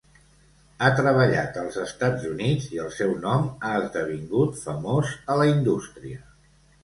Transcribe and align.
Ha 0.83 0.87
treballat 0.99 1.59
als 1.63 1.75
Estats 1.81 2.25
Units 2.29 2.65
i 2.77 2.81
el 2.85 2.89
seu 3.01 3.13
nom 3.27 3.45
ha 3.69 3.73
esdevingut 3.81 4.57
famós 4.65 5.13
a 5.35 5.39
la 5.43 5.47
indústria. 5.53 6.25